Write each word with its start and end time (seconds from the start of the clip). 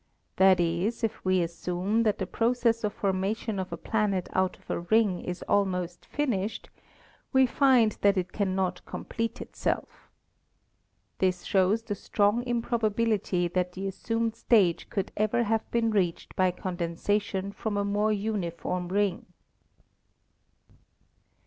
That 0.37 0.59
is, 0.59 1.03
if 1.03 1.23
we 1.23 1.43
assume 1.43 2.01
that 2.01 2.17
the 2.17 2.25
process 2.25 2.83
of 2.83 2.91
formation 2.91 3.59
of 3.59 3.71
a 3.71 3.77
planet 3.77 4.29
out 4.33 4.57
of 4.57 4.67
a 4.67 4.79
ring 4.79 5.21
is 5.23 5.43
almost 5.43 6.07
finished, 6.07 6.71
we 7.31 7.45
find 7.45 7.91
that 8.01 8.17
it 8.17 8.31
can 8.31 8.55
not 8.55 8.83
complete 8.87 9.41
itself. 9.43 10.09
This 11.19 11.43
shows 11.43 11.83
the 11.83 11.93
strong 11.93 12.43
improbability 12.47 13.47
that 13.49 13.73
the 13.73 13.85
assumed 13.85 14.35
stage 14.35 14.89
could 14.89 15.11
ever 15.15 15.43
have 15.43 15.69
been 15.69 15.91
reached 15.91 16.35
by 16.35 16.49
condensation 16.49 17.51
from 17.51 17.77
a 17.77 17.85
more 17.85 18.11
uniform 18.11 18.87
ring." 18.87 19.27